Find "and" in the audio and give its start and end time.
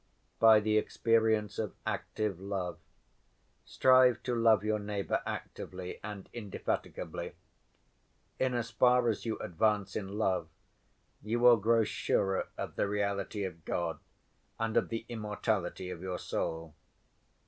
6.03-6.27, 14.59-14.75